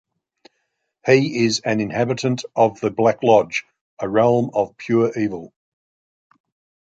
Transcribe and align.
He 1.05 1.45
is 1.45 1.59
an 1.59 1.79
inhabitant 1.79 2.43
of 2.55 2.79
the 2.79 2.89
Black 2.89 3.21
Lodge, 3.21 3.65
a 3.99 4.09
realm 4.09 4.49
of 4.51 4.75
pure 4.75 5.11
evil. 5.15 5.53